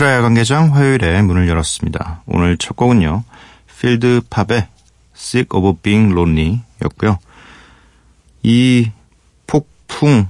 [0.00, 2.22] 미스라 야간개장 화요일에 문을 열었습니다.
[2.24, 3.22] 오늘 첫 곡은요.
[3.78, 4.66] 필드 팝의
[5.14, 7.18] Sick of Being Lonely 였고요.
[8.42, 8.90] 이
[9.46, 10.26] 폭풍,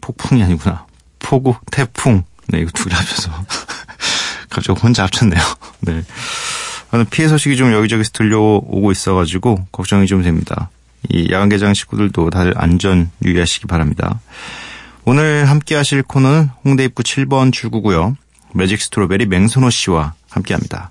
[0.00, 0.86] 폭풍이 아니구나.
[1.20, 2.24] 폭우, 태풍.
[2.48, 3.30] 네, 이거 두 개 합쳐서.
[4.50, 5.40] 갑자기 혼자 합쳤네요.
[5.82, 6.02] 네.
[7.10, 10.70] 피해 소식이 좀 여기저기서 들려오고 있어가지고 걱정이 좀 됩니다.
[11.08, 14.18] 이 야간개장 식구들도 다들 안전 유의하시기 바랍니다.
[15.04, 18.16] 오늘 함께 하실 코너는 홍대 입구 7번 출구고요.
[18.54, 20.90] 매직 스트로베리 맹선호 씨와 함께 합니다.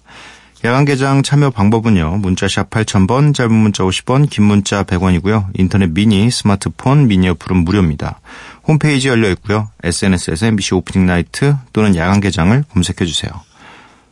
[0.64, 2.18] 야간 개장 참여 방법은요.
[2.18, 5.48] 문자샵 8000번, 짧은 문자 50원, 긴 문자 100원이고요.
[5.56, 8.20] 인터넷 미니, 스마트폰, 미니 어플은 무료입니다.
[8.68, 9.70] 홈페이지 열려 있고요.
[9.84, 13.31] SNS에서 MBC Opening Night 또는 야간 개장을 검색해 주세요.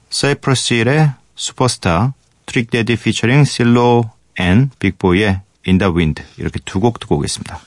[0.10, 2.14] 사이프러스 힐의 슈퍼스타,
[2.48, 7.60] 트릭 데디 피처링 실로 and 빅보이의 In da Wind 이렇게 두 곡 듣고 오겠습니다.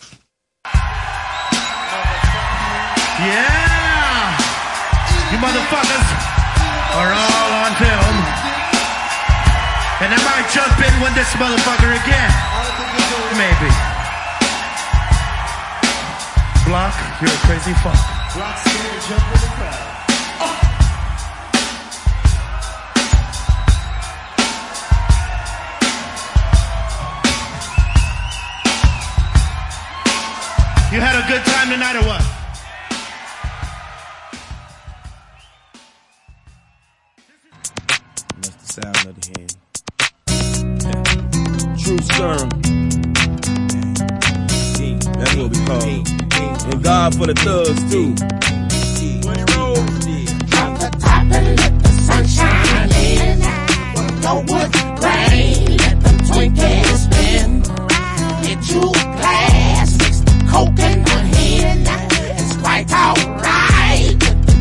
[3.20, 3.61] Yeah!
[5.32, 6.08] You motherfuckers
[6.92, 8.14] are all on film.
[10.04, 12.32] And I might jump in with this motherfucker again.
[13.40, 13.72] Maybe.
[16.68, 17.96] Block, you're a crazy fuck.
[30.92, 32.41] You had a good time tonight or what?
[47.02, 48.14] God for the thugs too.
[50.78, 53.42] The top and let the sunshine in.
[54.22, 54.70] Go with
[55.02, 57.62] rain, let the twinkle spin.
[58.46, 61.82] Get you a glass, mix the coke and the hen.
[62.38, 64.14] It's quite alright.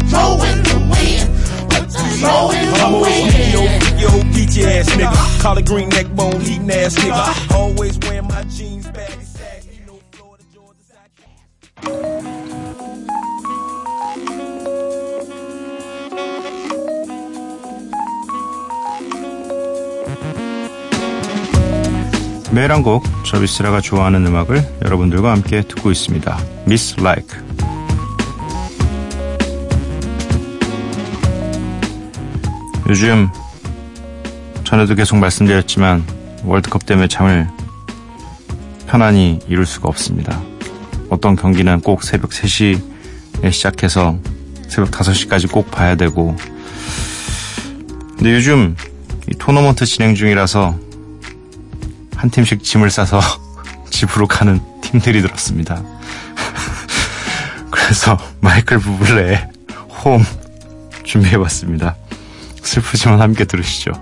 [0.09, 1.29] Put in the wind.
[1.69, 3.37] Put the Joe in the wind.
[3.53, 3.61] yo,
[4.01, 5.41] yo, geeky ass nigga.
[5.43, 7.11] Collar green neck bone, eating ass nigga.
[7.11, 7.57] Uh-huh.
[7.57, 7.99] Always
[22.53, 26.37] 매일 한 곡, 저 미스라가 좋아하는 음악을 여러분들과 함께 듣고 있습니다.
[26.65, 27.39] Miss Like.
[32.89, 33.29] 요즘
[34.65, 36.03] 전에도 계속 말씀드렸지만
[36.43, 37.47] 월드컵 때문에 잠을
[38.85, 40.41] 편안히 이룰 수가 없습니다.
[41.09, 44.17] 어떤 경기는 꼭 새벽 3시에 시작해서
[44.67, 46.35] 새벽 5시까지 꼭 봐야 되고
[48.17, 48.75] 근데 요즘
[49.29, 50.90] 이 토너먼트 진행 중이라서
[52.21, 53.19] 한 팀씩 짐을 싸서
[53.89, 55.81] 집으로 가는 팀들이 들었습니다.
[57.71, 59.49] 그래서 마이클 부블레의
[60.03, 60.23] 홈
[61.03, 61.95] 준비해봤습니다.
[62.61, 63.93] 슬프지만 함께 들으시죠.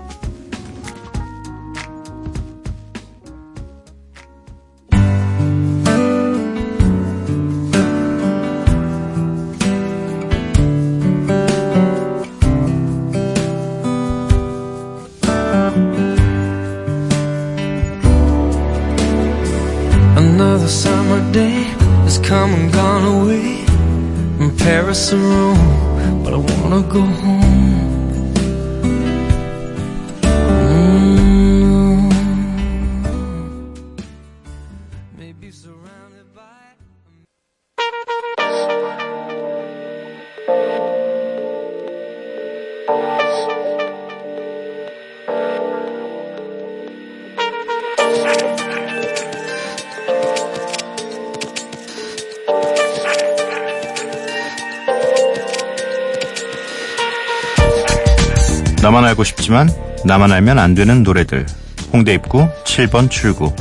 [59.20, 59.68] 알고 싶지만
[60.04, 61.46] 나만 알면 안 되는 노래들.
[61.92, 63.54] 홍대 입구 7번 출구.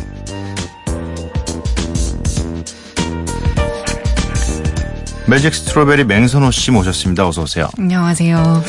[5.28, 7.28] 매직 스트로베리 맹선호 씨 모셨습니다.
[7.28, 7.70] 어서 오세요.
[7.78, 8.64] 안녕하세요.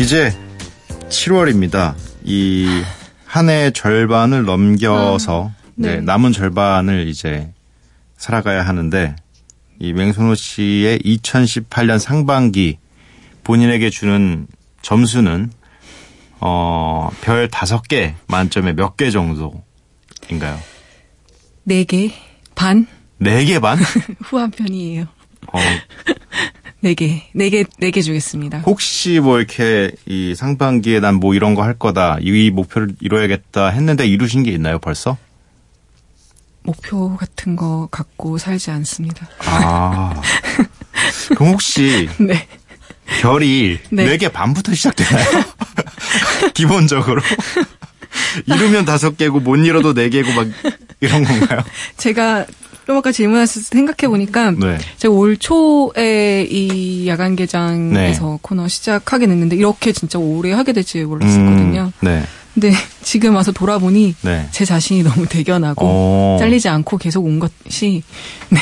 [0.00, 0.34] 이제
[1.08, 1.94] 7월입니다.
[2.24, 2.82] 이
[3.26, 5.92] 한 해의 절반을 넘겨서 네.
[5.94, 7.50] 이제 남은 절반을 이제
[8.18, 9.16] 살아가야 하는데
[9.78, 12.76] 이 맹선호 씨의 2018년 상반기
[13.42, 14.46] 본인에게 주는
[14.82, 15.50] 점수는
[16.44, 20.58] 어, 별 5개 만점에 몇 개 정도인가요?
[21.68, 22.10] 4개
[22.54, 22.86] 반
[23.20, 23.78] 4개 반?
[24.24, 25.06] 후한 편이에요.
[25.52, 25.58] 어,
[26.82, 27.22] 4개.
[27.36, 28.58] 4개 4개 주겠습니다.
[28.60, 34.06] 혹시 뭐 이렇게 이 상반기에 난 뭐 이런 거 할 거다, 이 목표를 이뤄야겠다 했는데
[34.06, 35.16] 이루신 게 있나요, 벌써?
[36.64, 39.28] 목표 같은 거 갖고 살지 않습니다.
[39.46, 40.20] 아.
[41.36, 42.46] 그럼 혹시 네.
[43.20, 44.04] 별이 네.
[44.04, 45.24] 네개 반부터 시작되나요?
[46.54, 47.20] 기본적으로.
[48.46, 50.46] 이루면 다섯 개고 못 이뤄도 네 개고 막
[51.00, 51.62] 이런 건가요?
[51.96, 52.46] 제가
[52.86, 54.78] 좀 아까 질문하셨을 때 생각해 보니까 네.
[54.96, 58.38] 제가 올 초에 이 야간 개장에서 네.
[58.42, 61.92] 코너 시작하게 됐는데 이렇게 진짜 오래 하게 될지 몰랐었거든요.
[62.02, 62.22] 음, 네.
[62.54, 62.72] 근데
[63.02, 64.46] 지금 와서 돌아보니 네.
[64.50, 66.36] 제 자신이 너무 대견하고 어.
[66.38, 68.02] 잘리지 않고 계속 온 것이
[68.50, 68.58] 네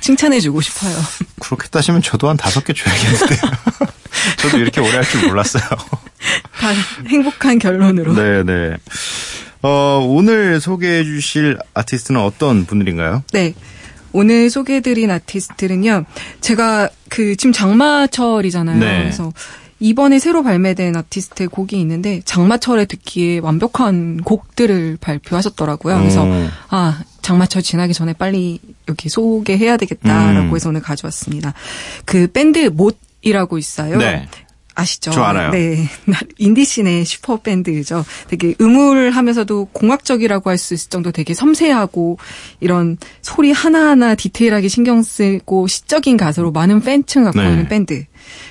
[0.00, 0.96] 칭찬해주고 싶어요.
[1.40, 3.40] 그렇게 따시면 저도 한 다섯 개 줘야겠는데요.
[4.38, 5.62] 저도 이렇게 오래 할 줄 몰랐어요.
[6.58, 6.68] 다
[7.08, 8.14] 행복한 결론으로.
[8.14, 8.76] 네, 네.
[9.62, 13.22] 어, 오늘 소개해 주실 아티스트는 어떤 분들인가요?
[13.32, 13.54] 네.
[14.12, 16.04] 오늘 소개해드린 아티스트는요,
[16.40, 18.78] 제가 그 지금 장마철이잖아요.
[18.78, 18.98] 네.
[19.02, 19.32] 그래서
[19.78, 25.98] 이번에 새로 발매된 아티스트의 곡이 있는데 장마철에 듣기에 완벽한 곡들을 발표하셨더라고요.
[25.98, 26.50] 그래서 음.
[26.70, 30.54] 아 장마철 지나기 전에 빨리 여기 소개해야 되겠다라고 음.
[30.54, 31.54] 해서 오늘 가져왔습니다.
[32.04, 33.98] 그 밴드 못이라고 있어요.
[33.98, 34.28] 네.
[34.76, 35.10] 아시죠?
[35.10, 35.50] 저 알아요.
[35.50, 35.88] 네.
[36.38, 38.04] 인디씬의 슈퍼 밴드죠.
[38.28, 42.18] 되게 음울하면서도 공학적이라고 할 수 있을 정도 되게 섬세하고
[42.60, 47.48] 이런 소리 하나하나 디테일하게 신경 쓰고 시적인 가수로 많은 팬층 갖고 네.
[47.48, 48.04] 있는 밴드.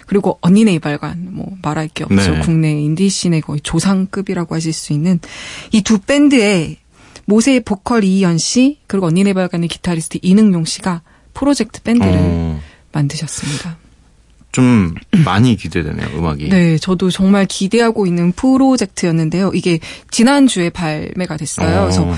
[0.07, 2.16] 그리고 언니네 이발관 뭐 말할 게 없죠.
[2.31, 2.39] 네.
[2.39, 5.19] 국내 인디씬의 거의 조상급이라고 하실 수 있는
[5.71, 6.78] 이 두 밴드의
[7.25, 11.01] 모세의 보컬 이희연 씨 그리고 언니네 이발관의 기타리스트 이능용 씨가
[11.33, 12.62] 프로젝트 밴드를 어,
[12.92, 13.77] 만드셨습니다.
[14.51, 14.95] 좀
[15.25, 16.48] 많이 기대되네요, 음악이.
[16.48, 19.51] 네, 저도 정말 기대하고 있는 프로젝트였는데요.
[19.54, 19.80] 이게
[20.12, 21.81] 지난주에 발매가 됐어요.
[21.81, 21.81] 어.
[21.81, 22.13] 그래서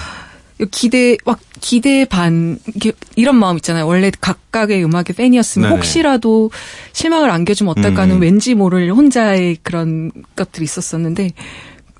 [0.69, 2.59] 기대, 막 기대 반,
[3.15, 3.87] 이런 마음 있잖아요.
[3.87, 5.75] 원래 각각의 음악의 팬이었으면 네네.
[5.75, 6.51] 혹시라도
[6.93, 8.21] 실망을 안겨주면 어떨까 하는 음.
[8.21, 11.31] 왠지 모를 혼자의 그런 것들이 있었었는데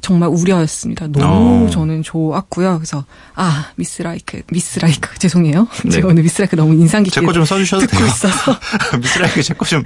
[0.07, 1.07] 정말 우려였습니다.
[1.07, 1.69] 너무 어.
[1.69, 2.77] 저는 좋았고요.
[2.77, 3.03] 그래서
[3.35, 5.67] 아 미스 라이크, 미스 라이크 죄송해요.
[5.83, 5.89] 네.
[5.99, 8.07] 제가 오늘 미스 라이크 너무 인상 깊게 제거 좀 써주셔도 듣고 돼요.
[8.07, 8.57] 있어서
[9.01, 9.83] 미스 라이크 제 거 좀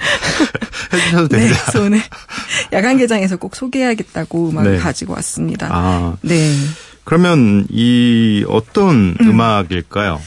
[0.94, 1.60] 해주셔도 네, 됩니다.
[1.66, 2.02] 그래서 오늘
[2.72, 4.78] 야간 개장에서 꼭 소개해야겠다고 음악을 네.
[4.78, 5.70] 가지고 왔습니다.
[5.72, 6.56] 아, 네.
[7.04, 9.42] 그러면 이 어떤 음.
[9.42, 10.22] 악일까요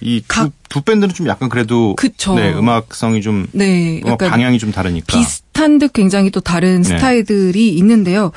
[0.00, 2.36] 이두 각- 두 밴드는 좀 약간 그래도 그쵸.
[2.36, 5.18] 네, 음악성이 좀 네, 음악 방향이 좀 다르니까.
[5.18, 6.88] 비슷한 듯 굉장히 또 다른 네.
[6.96, 8.30] 스타일들이 있는데요.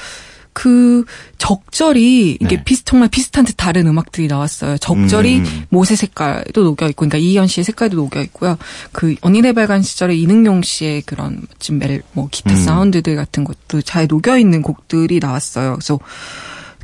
[0.54, 1.04] 그
[1.38, 2.64] 적절히 이게 네.
[2.64, 4.78] 비슷 정말 비슷한 듯 다른 음악들이 나왔어요.
[4.78, 5.66] 적절히 음.
[5.70, 8.58] 모세 색깔도 녹여 있고, 그러니까 이희연 씨의 색깔도 녹여 있고요.
[8.92, 12.56] 그 언니네 발간 시절에 이능용 씨의 그런 멋진 멜, 뭐 기타 음.
[12.56, 15.74] 사운드들 같은 것도 잘 녹여 있는 곡들이 나왔어요.
[15.74, 16.00] 그래서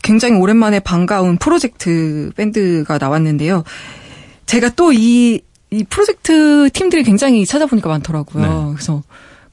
[0.02, 3.64] 굉장히 오랜만에 반가운 프로젝트 밴드가 나왔는데요.
[4.46, 8.44] 제가 또 이, 이 프로젝트 팀들이 굉장히 찾아보니까 많더라고요.
[8.44, 8.74] 네.
[8.74, 9.04] 그래서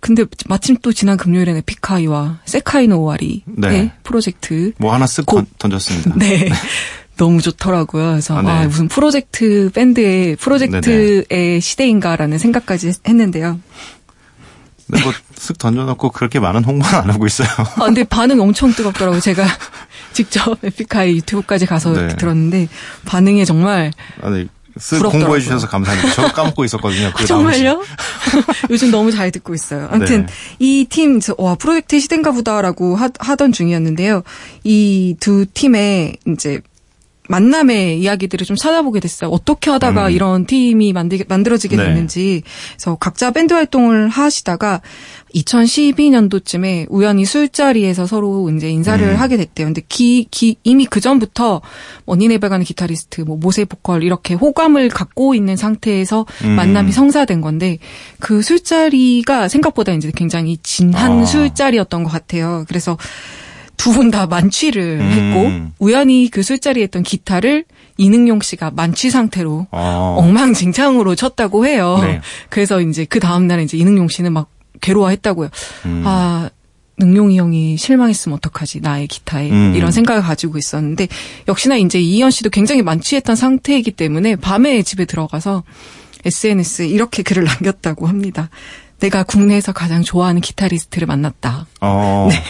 [0.06, 3.92] 근데 마침 또 지난 금요일에는 에픽하이와 세카이노 오아리의 네.
[4.04, 6.14] 프로젝트 뭐 하나 쓱 곡- 던- 던졌습니다.
[6.16, 6.48] 네.
[7.16, 8.10] 너무 좋더라고요.
[8.10, 8.48] 그래서 아, 네.
[8.50, 13.58] 아, 무슨 프로젝트 밴드의 프로젝트의 시대인가라는 생각까지 했- 했는데요.
[14.88, 17.48] 네, 뭐쓱 던져놓고 그렇게 많은 홍보는 안 하고 있어요.
[17.58, 19.20] 아, 근데 반응 엄청 뜨겁더라고요.
[19.20, 19.42] 제가
[20.12, 22.08] 직접 에픽하이 유튜브까지 가서 네.
[22.16, 22.68] 들었는데
[23.06, 23.90] 반응이 정말
[24.22, 24.48] 아니, 쓱
[24.78, 25.10] 부럽더라고요.
[25.20, 26.14] 공부해 주셔서 감사합니다.
[26.14, 27.12] 저 까먹고 있었거든요.
[27.16, 27.82] 그 정말요?
[28.70, 29.88] 요즘 너무 잘 듣고 있어요.
[29.90, 30.32] 아무튼 네.
[30.58, 34.22] 이 팀, 저, 와 프로젝트 시대인가 보다라고 하, 하던 중이었는데요.
[34.64, 36.60] 이 두 팀의 이제
[37.28, 39.30] 만남의 이야기들을 좀 찾아보게 됐어요.
[39.30, 40.10] 어떻게 하다가 음.
[40.12, 41.84] 이런 팀이 만들, 만들어지게 네.
[41.84, 42.42] 됐는지.
[42.76, 44.80] 그래서 각자 밴드 활동을 하시다가
[45.34, 49.16] 2012년도쯤에 우연히 술자리에서 서로 이제 인사를 음.
[49.16, 49.66] 하게 됐대요.
[49.66, 51.60] 근데 기, 기, 이미 그 전부터
[52.06, 56.50] 언니네 배가는 기타리스트, 뭐 모세 보컬 이렇게 호감을 갖고 있는 상태에서 음.
[56.52, 57.78] 만남이 성사된 건데
[58.20, 61.24] 그 술자리가 생각보다 이제 굉장히 진한 아.
[61.24, 62.64] 술자리였던 것 같아요.
[62.68, 62.96] 그래서
[63.76, 65.10] 두 분 다 만취를 음.
[65.10, 67.64] 했고 우연히 그 술자리에 있던 기타를
[67.98, 70.16] 이능용 씨가 만취 상태로 어.
[70.18, 71.98] 엉망진창으로 쳤다고 해요.
[72.02, 72.20] 네.
[72.50, 74.48] 그래서 이제 그 다음 날에 이제 이능용 씨는 막
[74.80, 75.48] 괴로워했다고요.
[75.86, 76.02] 음.
[76.04, 76.50] 아,
[76.98, 79.50] 능용이 형이 실망했으면 어떡하지, 나의 기타에.
[79.50, 79.74] 음.
[79.74, 81.08] 이런 생각을 가지고 있었는데,
[81.48, 85.62] 역시나 이제 이현 씨도 굉장히 만취했던 상태이기 때문에 밤에 집에 들어가서
[86.24, 88.48] SNS에 이렇게 글을 남겼다고 합니다.
[89.00, 91.66] 내가 국내에서 가장 좋아하는 기타리스트를 만났다.
[91.80, 92.28] 어.
[92.30, 92.42] 네.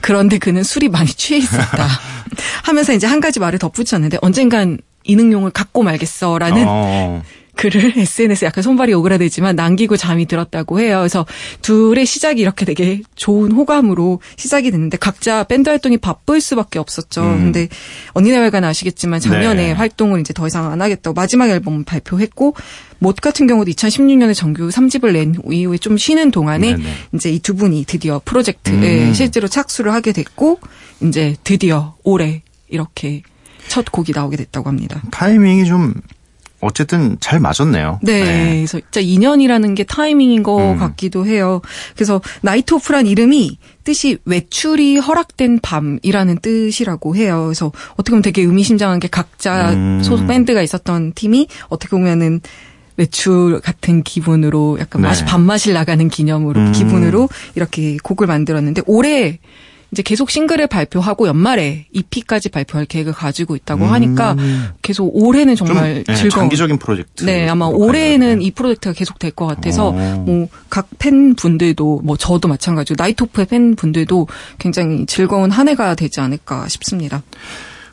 [0.00, 1.86] 그런데 그는 술이 많이 취해 있었다.
[2.64, 7.22] 하면서 이제 한 가지 말을 덧붙였는데 언젠간 이 능용을 갖고 말겠어라는 어.
[7.58, 10.98] 글을 SNS에 약간 손발이 오그라들지만 남기고 잠이 들었다고 해요.
[11.00, 11.26] 그래서
[11.62, 17.22] 둘의 시작이 이렇게 되게 좋은 호감으로 시작이 됐는데 각자 밴드 활동이 바쁠 수밖에 없었죠.
[17.22, 17.38] 음.
[17.38, 17.68] 근데
[18.12, 19.72] 언니네발가는 아시겠지만 작년에 네.
[19.72, 22.54] 활동을 이제 더 이상 안 하겠다고 마지막 앨범을 발표했고
[23.00, 26.92] 못 같은 경우도 2016년에 정규 3집을 낸 이후에 좀 쉬는 동안에 네네.
[27.14, 29.14] 이제 이 두 분이 드디어 프로젝트에 음.
[29.14, 30.60] 실제로 착수를 하게 됐고
[31.02, 33.22] 이제 드디어 올해 이렇게
[33.68, 35.02] 첫 곡이 나오게 됐다고 합니다.
[35.10, 35.94] 타이밍이 좀
[36.60, 38.00] 어쨌든 잘 맞았네요.
[38.02, 40.76] 네, 그래서 진짜 인연이라는 게 타이밍인 것 음.
[40.76, 41.60] 같기도 해요.
[41.94, 47.44] 그래서 나이트 오프란 이름이 뜻이 외출이 허락된 밤이라는 뜻이라고 해요.
[47.44, 50.02] 그래서 어떻게 보면 되게 의미심장한 게 각자 음.
[50.02, 52.40] 소속 밴드가 있었던 팀이 어떻게 보면은
[52.96, 55.08] 외출 같은 기분으로 약간 네.
[55.08, 56.72] 마시 밤마실 나가는 기념으로 음.
[56.72, 59.38] 기분으로 이렇게 곡을 만들었는데 올해
[59.90, 63.92] 이제 계속 싱글을 발표하고 연말에 EP까지 발표할 계획을 가지고 있다고 음.
[63.92, 64.36] 하니까
[64.82, 67.24] 계속 올해는 좀 정말 네, 즐거운 장기적인 프로젝트.
[67.24, 70.24] 네, 아마 올해는 이 프로젝트가 계속 될 것 같아서 어.
[70.26, 74.26] 뭐각 팬분들도 뭐 저도 마찬가지고 나이토프의 팬분들도
[74.58, 77.22] 굉장히 즐거운 한 해가 되지 않을까 싶습니다.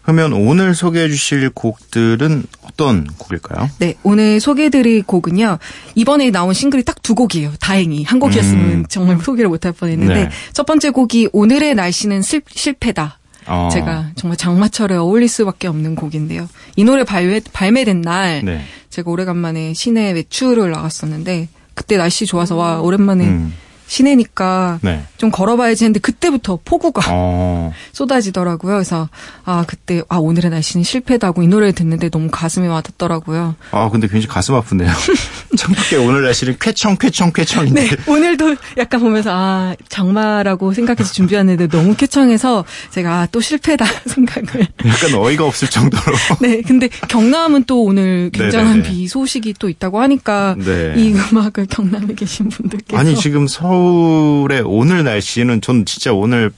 [0.02, 2.44] 그러면 오늘 소개해 주실 곡들은
[2.76, 3.70] 어떤 곡일까요?
[3.80, 5.58] 네, 오늘 소개해드릴 곡은요.
[5.96, 7.54] 이번에 나온 싱글이 딱 두 곡이에요.
[7.60, 8.86] 다행히 한 곡이었으면 음.
[8.90, 10.30] 정말 소개를 못할 뻔했는데 네.
[10.54, 13.20] 첫 번째 곡이 오늘의 날씨는 슬- 실패다.
[13.46, 13.70] 어.
[13.72, 16.50] 제가 정말 장마철에 어울릴 수밖에 없는 곡인데요.
[16.76, 18.62] 이 노래 발매, 발매된 날 네.
[18.90, 23.54] 제가 오래간만에 시내 외출을 나갔었는데 그때 날씨 좋아서 와 오랜만에 음.
[23.88, 25.04] 시내니까 네.
[25.18, 27.74] 좀 걸어봐야지 했는데 그때부터 폭우가 어.
[27.94, 28.74] 쏟아지더라고요.
[28.74, 29.10] 그래서
[29.44, 33.56] 아 그때 아 오늘의 날씨는 실패다고 이 노래를 듣는데 너무 가슴이 와닿더라고요.
[33.72, 34.92] 아, 근데 굉장히 가슴 아프네요.
[35.58, 37.88] 창밖에 오늘 날씨는 쾌청, 쾌청, 쾌청인데.
[37.90, 44.68] 네 오늘도 약간 보면서 아 장마라고 생각해서 준비했는데 너무 쾌청해서 제가 아, 또 실패다 생각을.
[44.86, 46.04] 약간 어이가 없을 정도로.
[46.42, 48.90] 네 근데 경남은 또 오늘 굉장한 네네네.
[48.90, 50.94] 비 소식이 또 있다고 하니까 네.
[50.98, 56.52] 이 음악을 경남에 계신 분들께서 아니, 지금 서 울의 오늘 날씨는 전 진짜 오늘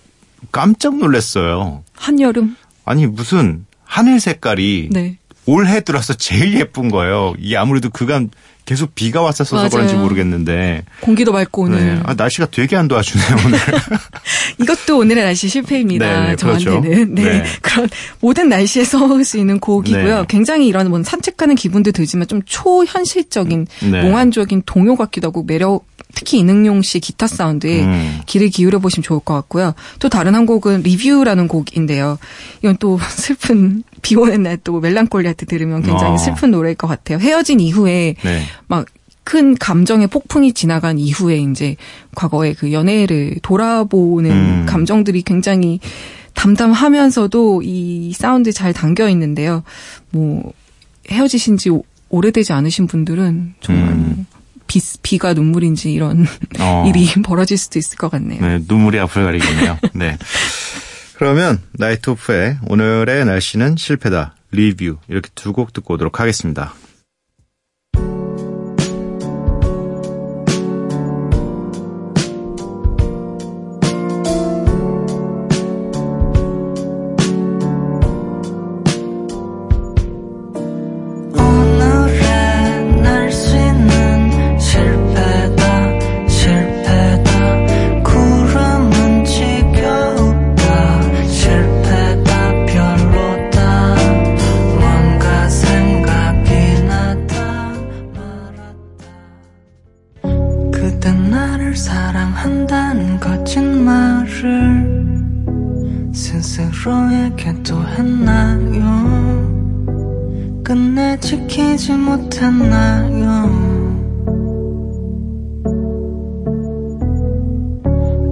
[0.51, 1.83] 깜짝 놀랐어요.
[1.93, 2.55] 한여름
[2.85, 5.17] 아니, 무슨 하늘 색깔이 네.
[5.45, 7.33] 올해 들어서 제일 예쁜 거예요.
[7.39, 8.29] 이게 아무래도 그간
[8.67, 9.69] 계속 비가 왔었어서 맞아요.
[9.69, 10.83] 그런지 모르겠는데.
[10.99, 11.99] 공기도 맑고 오늘 네.
[12.03, 13.59] 아, 날씨가 되게 안 도와주네요, 오늘.
[14.59, 16.05] 이것도 오늘의 날씨 실패입니다.
[16.05, 16.71] 네, 네, 그렇죠.
[16.71, 17.15] 저한테는.
[17.15, 17.23] 네.
[17.23, 17.45] 네.
[17.61, 17.87] 그런
[18.19, 20.19] 모든 날씨에 써먹을 수 있는 곡이고요.
[20.19, 20.25] 네.
[20.27, 24.01] 굉장히 이런 뭐 산책하는 기분도 들지만 좀 초현실적인 네.
[24.01, 28.19] 몽환적인 동요 같기도 하고 매력 특히 이능룡 씨 기타 사운드에 음.
[28.25, 29.75] 귀를 기울여 보시면 좋을 것 같고요.
[29.99, 32.17] 또 다른 한 곡은 리뷰라는 곡인데요.
[32.63, 36.17] 이건 또 슬픈 비 오는 날 또 멜랑콜리할 때 들으면 굉장히 어.
[36.17, 37.19] 슬픈 노래일 것 같아요.
[37.19, 38.41] 헤어진 이후에 네.
[38.67, 41.75] 막큰 감정의 폭풍이 지나간 이후에 이제
[42.15, 44.65] 과거의 그 연애를 돌아보는 음.
[44.67, 45.79] 감정들이 굉장히
[46.33, 49.63] 담담하면서도 이 사운드 잘 담겨 있는데요.
[50.11, 50.51] 뭐
[51.11, 54.13] 헤어지신 지 오- 오래되지 않으신 분들은 정말 음.
[54.15, 54.25] 뭐
[54.67, 56.25] 비, 비가 눈물인지 이런
[56.59, 56.83] 어.
[56.89, 58.41] 일이 벌어질 수도 있을 것 같네요.
[58.41, 59.77] 네, 눈물이 앞을 가리겠네요.
[59.93, 60.17] 네.
[61.17, 64.35] 그러면 나이트 오프의 오늘의 날씨는 실패다.
[64.51, 66.73] 리뷰 이렇게 두 곡 듣고 오도록 하겠습니다.
[112.37, 113.47] 못했나요?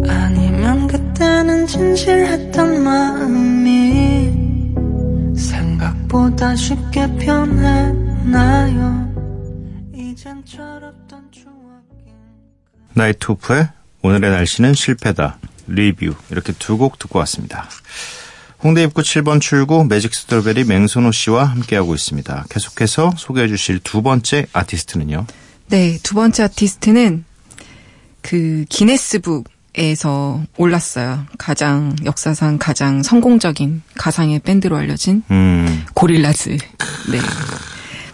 [0.07, 4.31] 아니면 그때는 진실했던 마음이
[5.35, 9.05] 생각보다 쉽게 변했나요?
[9.93, 12.13] 이젠 철없던 추억이
[12.93, 13.69] 나이트오프의
[14.03, 15.39] 오늘의 날씨는 실패다.
[15.67, 17.67] 리뷰 이렇게 두 곡 듣고 왔습니다.
[18.65, 22.45] 홍대 입구 7번 출구 매직 스트로베리 맹선호 씨와 함께하고 있습니다.
[22.49, 25.27] 계속해서 소개해 주실 두 번째 아티스트는요.
[25.67, 27.25] 네, 두 번째 아티스트는
[28.23, 31.27] 그 기네스북에서 올랐어요.
[31.37, 36.57] 가장 역사상 가장 성공적인 가상의 밴드로 알려진 음, 고릴라즈.
[37.11, 37.19] 네.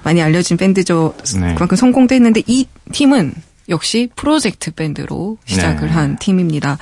[0.03, 1.15] 많이 알려진 밴드죠.
[1.39, 1.53] 네.
[1.53, 3.36] 그만큼 성공도 했는데 이 팀은
[3.70, 5.93] 역시 프로젝트 밴드로 시작을 네.
[5.93, 6.77] 한 팀입니다.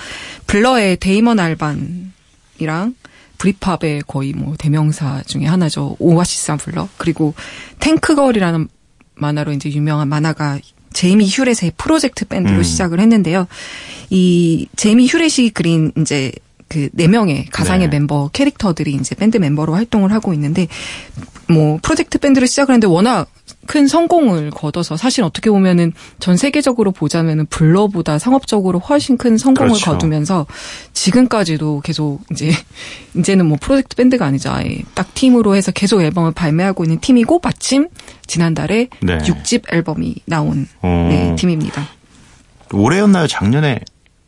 [0.47, 2.95] 블러의 데이먼 알반이랑
[3.39, 5.95] 브릿팝의 거의 뭐 대명사 중에 하나죠.
[5.97, 6.87] 오아시스랑 블러.
[6.97, 7.33] 그리고
[7.79, 8.67] 탱크걸이라는
[9.15, 10.59] 만화로 이제 유명한 만화가
[10.93, 12.63] 제이미 휴렛의 프로젝트 밴드로 음.
[12.63, 13.47] 시작을 했는데요.
[14.11, 16.31] 이 제이미 휴렛이 그린 이제
[16.69, 17.97] 그 네 명의 가상의 네.
[17.97, 20.67] 멤버 캐릭터들이 이제 밴드 멤버로 활동을 하고 있는데
[21.49, 23.27] 뭐 프로젝트 밴드를 시작을 했는데 워낙
[23.67, 29.91] 큰 성공을 거둬서 사실 어떻게 보면은 전 세계적으로 보자면은 블러보다 상업적으로 훨씬 큰 성공을 그렇죠.
[29.91, 30.47] 거두면서
[30.93, 32.51] 지금까지도 계속 이제
[33.15, 34.51] 이제는 뭐 프로젝트 밴드가 아니죠.
[34.51, 37.89] 아예 딱 팀으로 해서 계속 앨범을 발매하고 있는 팀이고 마침
[38.25, 39.17] 지난달에 네.
[39.19, 41.07] 6집 앨범이 나온 어.
[41.09, 41.87] 네, 팀입니다.
[42.71, 43.27] 올해였나요?
[43.27, 43.79] 작년에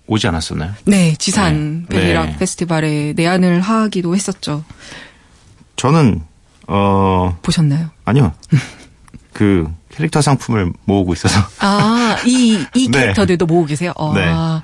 [0.08, 0.74] 오지 않았었나요?
[0.86, 1.96] 네, 지산 네.
[1.98, 2.38] 벨리락 네.
[2.38, 4.64] 페스티벌에 내한을 하기도 했었죠.
[5.78, 6.22] 저는
[6.68, 7.90] 어 보셨나요?
[8.06, 8.34] 아니요.
[9.34, 13.00] 그 캐릭터 상품을 모으고 있어서 아, 이, 이 네.
[13.00, 13.92] 캐릭터들도 모으고 계세요?
[13.98, 14.62] 아,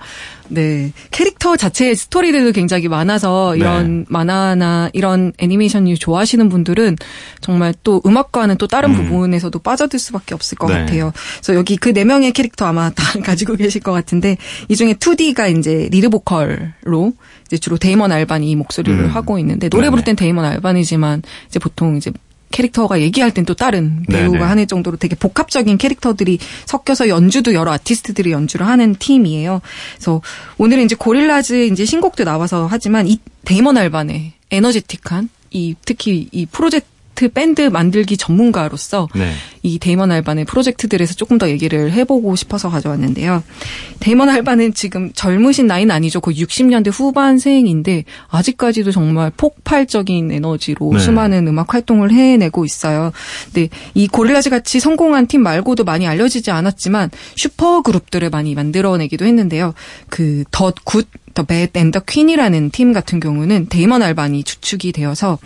[0.49, 0.93] 네.
[1.11, 4.05] 캐릭터 자체의 스토리들도 굉장히 많아서 이런 네.
[4.07, 6.95] 만화나 이런 애니메이션을 좋아하시는 분들은
[7.41, 9.09] 정말 또 음악과는 또 다른 음.
[9.09, 10.75] 부분에서도 빠져들 수밖에 없을 것 네.
[10.79, 11.11] 같아요.
[11.41, 14.37] 그래서 여기 그 네 명의 캐릭터 아마 다 가지고 계실 것 같은데
[14.69, 17.13] 이 중에 2D가 이제 리드 보컬로
[17.47, 19.09] 이제 주로 데이먼 알반이 이 목소리를 음.
[19.09, 20.15] 하고 있는데 노래 부를 네네.
[20.15, 22.11] 땐 데이먼 알반이지만 이제 보통 이제
[22.51, 24.49] 캐릭터가 얘기할 땐 또 다른 배우가 네네.
[24.49, 29.61] 하는 정도로 되게 복합적인 캐릭터들이 섞여서 연주도 여러 아티스트들이 연주를 하는 팀이에요.
[29.95, 30.21] 그래서
[30.57, 36.96] 오늘은 이제 고릴라즈 이제 신곡도 나와서 하지만 이 데이먼 알반의 에너제틱한 이 특히 이 프로젝트
[37.33, 39.31] 밴드 만들기 전문가로서 네.
[39.63, 43.43] 이 데이먼 알반의 프로젝트들에서 조금 더 얘기를 해보고 싶어서 가져왔는데요.
[43.99, 46.21] 데이먼 알반은 지금 젊으신 나이는 아니죠.
[46.21, 50.99] 거의 60년대 후반생인데 아직까지도 정말 폭발적인 에너지로 네.
[50.99, 53.11] 수많은 음악 활동을 해내고 있어요.
[53.45, 59.73] 근데 이 고릴라즈 같이 성공한 팀 말고도 많이 알려지지 않았지만 슈퍼 그룹들을 많이 만들어내기도 했는데요.
[60.09, 65.37] 그 The Good, the Bad and the Queen이라는 팀 같은 경우는 데이먼 알반이 주축이 되어서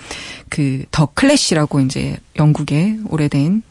[0.50, 3.64] 그 더 클래시라고 이제 영국의 오래된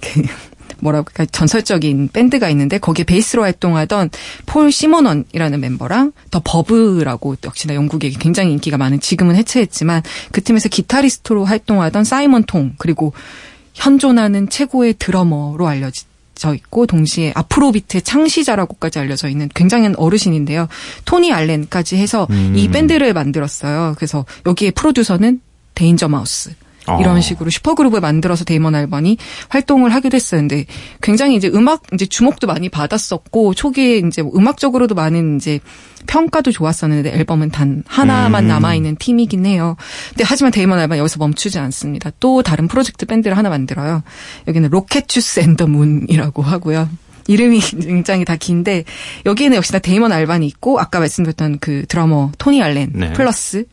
[0.00, 0.22] 그
[0.78, 4.10] 뭐라고 할까 전설적인 밴드가 있는데 거기에 베이스로 활동하던
[4.44, 11.44] 폴 시모넌이라는 멤버랑 더 버브라고 역시나 영국에 굉장히 인기가 많은 지금은 해체했지만 그 팀에서 기타리스트로
[11.44, 13.14] 활동하던 사이먼 통 그리고
[13.72, 15.90] 현존하는 최고의 드러머로 알려
[16.36, 20.68] 져 있고 동시에 아프로비트의 창시자라고까지 알려져 있는 굉장한 어르신인데요.
[21.04, 23.94] 토니 알렌까지 해서 이 밴드를 만들었어요.
[23.96, 25.40] 그래서 여기에 프로듀서는
[25.74, 26.50] 데인저 마우스.
[26.86, 26.98] 어.
[27.00, 29.18] 이런 식으로 슈퍼그룹을 만들어서 데이먼 알번이
[29.48, 30.66] 활동을 하기도 했었는데
[31.02, 35.60] 굉장히 이제 음악 이제 주목도 많이 받았었고 초기에 이제 뭐 음악적으로도 많은 이제
[36.06, 38.48] 평가도 좋았었는데 앨범은 단 하나만 음.
[38.48, 39.76] 남아 있는 팀이긴 해요.
[40.10, 42.10] 근데 하지만 데이먼 알번 여기서 멈추지 않습니다.
[42.20, 44.02] 또 다른 프로젝트 밴드를 하나 만들어요.
[44.46, 46.88] 여기는 Rocket Juice and the Moon이라고 하고요.
[47.26, 48.84] 이름이 굉장히 다 긴데
[49.26, 53.12] 여기에는 역시나 데이먼 알반이 있고 아까 말씀드렸던 그 드러머 토니 알렌 네.
[53.12, 53.64] 플러스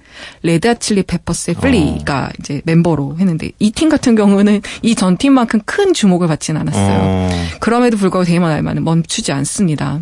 [0.41, 1.61] 레드 핫 칠리 페퍼스의 어.
[1.61, 6.99] 플리가 이제 멤버로 했는데 이 팀 같은 경우는 이 전 팀만큼 큰 주목을 받지는 않았어요.
[7.01, 7.29] 어.
[7.59, 9.99] 그럼에도 불구하고 데이먼 알반은 멈추지 않습니다.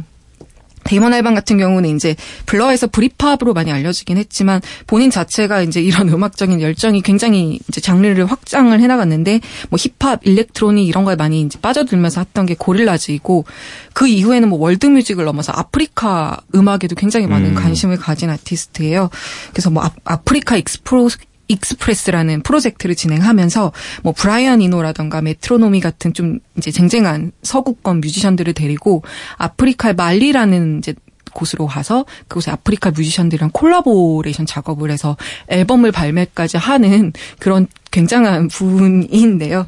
[0.83, 2.15] 데이먼 알반 같은 경우는 이제
[2.45, 8.77] 블러에서 브리팝으로 많이 알려지긴 했지만 본인 자체가 이제 이런 음악적인 열정이 굉장히 이제 장르를 확장을
[8.79, 13.45] 해나갔는데 뭐 힙합, 일렉트로닉 이런 거에 많이 이제 빠져들면서 했던 게 고릴라즈이고
[13.93, 17.55] 그 이후에는 뭐 월드뮤직을 넘어서 아프리카 음악에도 굉장히 많은 음.
[17.55, 19.09] 관심을 가진 아티스트예요.
[19.51, 21.09] 그래서 뭐 아, 아프리카 익스프로
[21.51, 23.71] 익스프레스라는 프로젝트를 진행하면서
[24.03, 29.03] 뭐 브라이언 이노라던가 메트로노미 같은 좀 이제 쟁쟁한 서구권 뮤지션들을 데리고
[29.37, 30.93] 아프리카의 말리라는 이제
[31.33, 35.15] 곳으로 가서 그곳에 아프리카 뮤지션들이랑 콜라보레이션 작업을 해서
[35.47, 39.67] 앨범을 발매까지 하는 그런 굉장한 분인데요.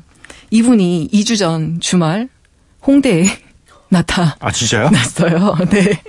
[0.52, 2.30] 이분이 2주 전 주말
[2.86, 3.26] 홍대에
[3.94, 4.90] 나타 아 진짜요?
[4.90, 5.56] 났어요.
[5.70, 6.02] 네.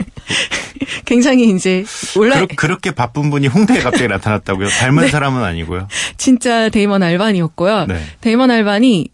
[1.05, 1.85] 굉장히 이제
[2.17, 4.69] 온라인 그렇, 그렇 게 바쁜 분이 홍대에 갑자기 나타났다고요?
[4.69, 5.87] 닮은 사람은 아니고요.
[6.17, 7.87] 진짜 데이먼 알반이었고요.
[7.87, 8.03] 네.
[8.23, 9.09] 데이먼 알반이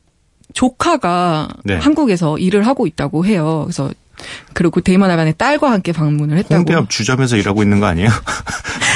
[0.54, 1.76] 조카가 네.
[1.76, 3.62] 한국에서 일을 하고 있다고 해요.
[3.66, 3.90] 그래서
[4.52, 6.54] 그리고 데이먼 알반의 딸과 함께 방문을 했다고.
[6.54, 8.08] 홍대 앞 주점에서 일하고 있는 거 아니에요?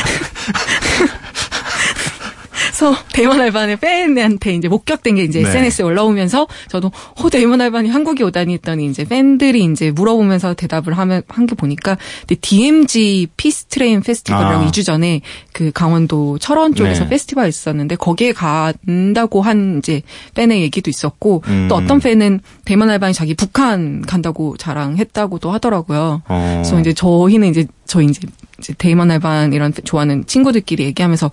[2.85, 5.49] 그래서 데이먼 알반의 팬한테 이제 목격된 게 이제 네.
[5.49, 11.23] SNS에 올라오면서 저도 어 데이먼 알반이 한국에 오다니 했더니 이제 팬들이 이제 물어보면서 대답을 하면
[11.29, 11.99] 한 게 보니까
[12.41, 14.71] DMZ 피스트레인 페스티벌이라고 아.
[14.71, 15.21] 2주 전에
[15.53, 17.11] 그 강원도 철원 쪽에서 네.
[17.11, 20.01] 페스티벌 있었는데 거기에 간다고 한 이제
[20.35, 21.67] 팬의 얘기도 있었고 음.
[21.69, 26.23] 또 어떤 팬은 데이먼 알반이 자기 북한 간다고 자랑했다고도 하더라고요.
[26.27, 26.53] 어.
[26.57, 28.27] 그래서 이제 저희는 이제 저희 이제,
[28.59, 31.31] 이제 데이먼 알반 이런 좋아하는 친구들끼리 얘기하면서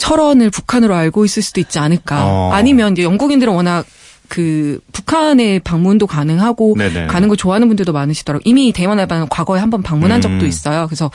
[0.00, 2.24] 철원을 북한으로 알고 있을 수도 있지 않을까.
[2.26, 2.50] 어.
[2.52, 3.84] 아니면 이제 영국인들은 워낙
[4.28, 7.08] 그 북한에 방문도 가능하고 네네.
[7.08, 8.42] 가는 걸 좋아하는 분들도 많으시더라고요.
[8.44, 10.22] 이미 데이먼 알반은 과거에 한 번 방문한 음.
[10.22, 10.86] 적도 있어요.
[10.86, 11.10] 그래서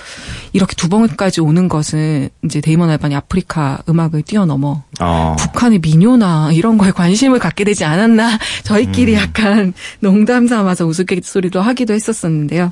[0.51, 5.35] 이렇게 두 번까지 오는 것은 이제 데이먼 알반이 아프리카 음악을 뛰어넘어 어.
[5.39, 9.17] 북한의 민요나 이런 거에 관심을 갖게 되지 않았나 저희끼리 음.
[9.17, 12.71] 약간 농담 삼아서 우스갯소리도 하기도 했었었는데요.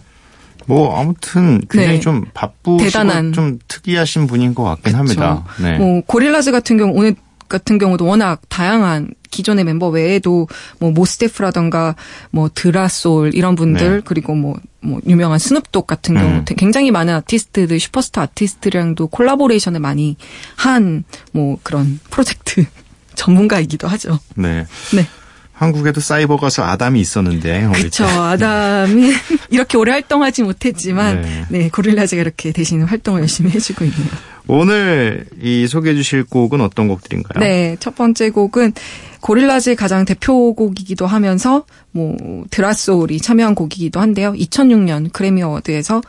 [0.66, 2.00] 뭐 아무튼 굉장히 네.
[2.00, 3.34] 좀 바쁘시고 대단한.
[3.34, 5.44] 좀 특이하신 분인 것 같긴 합니다.
[5.62, 5.78] 네.
[5.78, 7.16] 뭐 고릴라즈 같은 경우 오늘
[7.50, 10.48] 같은 경우도 워낙 다양한 기존의 멤버 외에도
[10.80, 11.96] 뭐 모스 데프라던가
[12.32, 14.02] 뭐 드 라 소울 이런 분들 네.
[14.06, 16.46] 그리고 뭐, 뭐 유명한 스눕독 같은 경우 음.
[16.46, 20.18] 굉장히 많은 아티스트들 슈퍼스타 아티스트랑도 콜라보레이션을 많이
[20.56, 22.66] 한 뭐 그런 프로젝트
[23.16, 24.20] 전문가이기도 하죠.
[24.36, 24.66] 네.
[24.96, 25.06] 네.
[25.54, 27.68] 한국에도 사이버 가수 아담이 있었는데.
[28.08, 28.20] 때.
[28.20, 29.14] 아담이
[29.50, 31.46] 이렇게 오래 활동하지 못했지만, 네.
[31.50, 31.70] 네.
[31.70, 34.10] 고릴라즈가 이렇게 대신 활동을 열심히 해주고 있네요.
[34.48, 37.40] 오늘 이 소개해 주실 곡은 어떤 곡들인가요?
[37.40, 37.78] 네.
[37.80, 38.74] 첫 번째 곡은
[39.22, 42.18] 고릴라즈의 가장 대표곡이기도 하면서, 뭐,
[42.50, 44.34] 드라솔이 참여한 곡이기도 한데요.
[44.34, 46.02] 2006년 그래미 어워드에서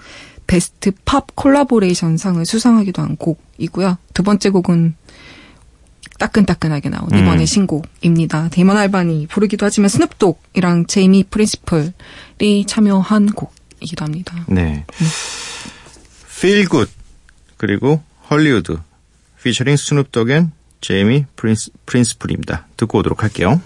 [0.46, 3.98] 베스트 팝 콜라보레이션 상을 수상하기도 한 곡이고요.
[4.14, 4.94] 두 번째 곡은
[6.18, 7.46] 따끈따끈하게 나온 이번에 음.
[7.46, 8.48] 신곡입니다.
[8.50, 14.44] 데이먼 알반이 부르기도 하지만 스눕독이랑 제이미 프린시플이 참여한 곡이기도 합니다.
[14.48, 14.84] 네.
[16.38, 16.92] Feel Good
[17.56, 18.78] 그리고 Hollywood
[19.42, 22.66] 피처링 스눕독 and 제이미 프린스, 프린스플입니다.
[22.76, 23.60] 듣고 오도록 할게요.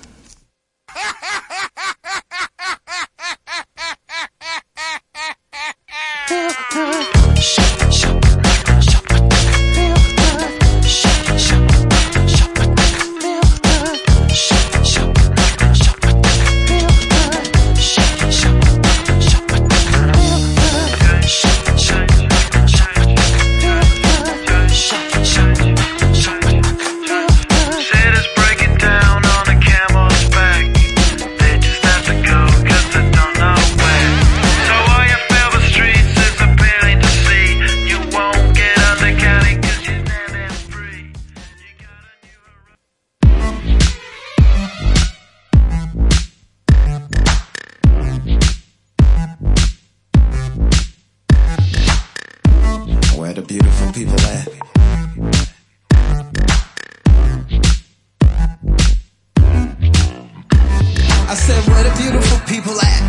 [61.31, 63.03] I said, where the beautiful people at?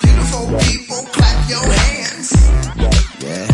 [0.00, 2.30] Beautiful people, clap your hands.
[3.20, 3.46] Yeah.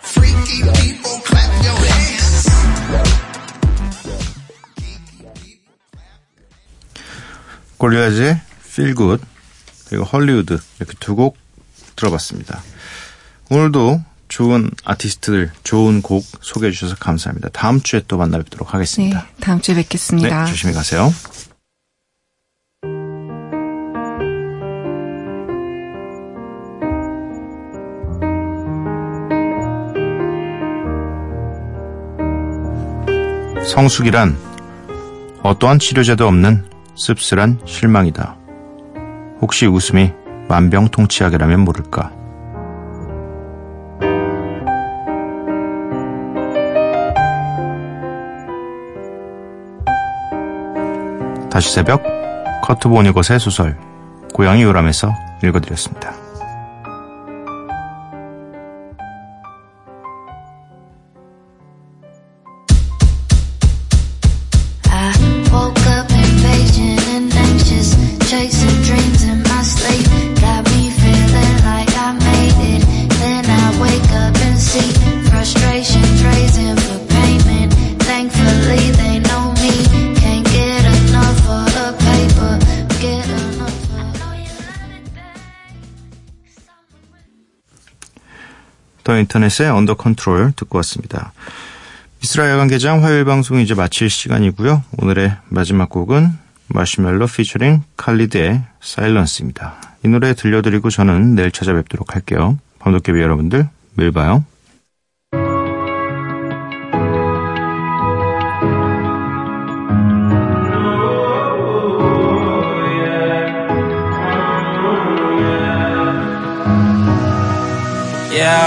[0.00, 2.46] Freaky people, clap your hands.
[7.78, 9.24] 고릴라즈의 Feel Good
[9.88, 11.36] 그리고 헐리우드 이렇게 두 곡
[11.96, 12.62] 들어봤습니다.
[13.50, 17.48] 오늘도 좋은 아티스트들, 좋은 곡 소개해 주셔서 감사합니다.
[17.52, 18.72] 다음 주에 또 만나 뵙도록 네.
[18.72, 19.26] 하겠습니다.
[19.40, 20.44] 다음 주에 뵙겠습니다.
[20.44, 21.12] 네, 조심히 가세요.
[33.76, 34.34] 성숙이란
[35.42, 38.34] 어떠한 치료제도 없는 씁쓸한 실망이다.
[39.42, 40.12] 혹시 웃음이
[40.48, 42.10] 만병통치약이라면 모를까.
[51.50, 52.02] 다시 새벽
[52.62, 53.76] 커트 보니것의 소설
[54.32, 55.12] 고양이 요람에서
[55.44, 56.25] 읽어드렸습니다.
[89.06, 91.32] 더 인터넷의 Under Control 듣고 왔습니다.
[92.24, 94.82] 미쓰라의 야간개장 화요일 방송 이제 마칠 시간이고요.
[94.98, 96.32] 오늘의 마지막 곡은
[96.66, 99.76] 마시멜로 피처링 칼리드의 Silence입니다.
[100.04, 102.58] 이 노래 들려드리고 저는 내일 찾아뵙도록 할게요.
[102.80, 104.44] 밤도깨비 여러분들 매일 봐요.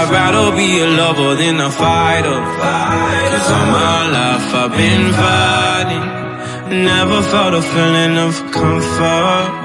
[0.00, 2.40] I'd rather be a lover than a fighter.
[3.30, 6.84] Cause all my life I've been fighting.
[6.84, 9.59] Never felt a feeling of comfort.